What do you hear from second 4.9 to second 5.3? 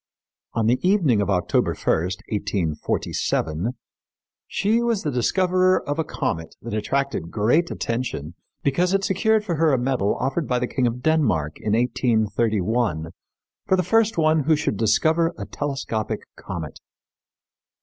the